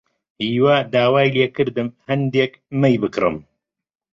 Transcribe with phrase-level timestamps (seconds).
[0.43, 3.35] هیوا داوای لێ کردم هەندێک مەی بکڕم.